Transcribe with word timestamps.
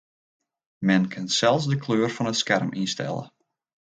Men 0.87 1.03
kin 1.11 1.29
sels 1.37 1.65
de 1.69 1.77
kleur 1.83 2.09
fan 2.15 2.31
it 2.31 2.39
skerm 2.41 2.69
ynstelle. 2.81 3.23